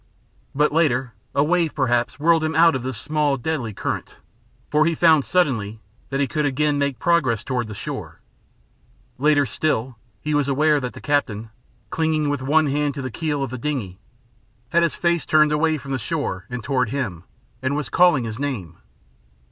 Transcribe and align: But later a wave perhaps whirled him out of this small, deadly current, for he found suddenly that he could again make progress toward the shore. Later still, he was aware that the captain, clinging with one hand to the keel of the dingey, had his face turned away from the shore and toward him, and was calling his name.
But 0.55 0.71
later 0.71 1.13
a 1.35 1.43
wave 1.43 1.75
perhaps 1.75 2.19
whirled 2.19 2.43
him 2.43 2.55
out 2.55 2.73
of 2.73 2.81
this 2.81 2.97
small, 2.97 3.37
deadly 3.37 3.71
current, 3.71 4.15
for 4.71 4.87
he 4.87 4.95
found 4.95 5.23
suddenly 5.23 5.79
that 6.09 6.19
he 6.19 6.25
could 6.27 6.43
again 6.43 6.79
make 6.79 6.97
progress 6.97 7.43
toward 7.43 7.67
the 7.67 7.75
shore. 7.75 8.19
Later 9.19 9.45
still, 9.45 9.99
he 10.19 10.33
was 10.33 10.47
aware 10.47 10.79
that 10.79 10.93
the 10.93 11.01
captain, 11.01 11.51
clinging 11.91 12.29
with 12.29 12.41
one 12.41 12.65
hand 12.65 12.95
to 12.95 13.03
the 13.03 13.11
keel 13.11 13.43
of 13.43 13.51
the 13.51 13.59
dingey, 13.59 13.99
had 14.69 14.81
his 14.81 14.95
face 14.95 15.23
turned 15.23 15.51
away 15.51 15.77
from 15.77 15.91
the 15.91 15.99
shore 15.99 16.47
and 16.49 16.63
toward 16.63 16.89
him, 16.89 17.23
and 17.61 17.75
was 17.75 17.89
calling 17.89 18.23
his 18.23 18.39
name. 18.39 18.77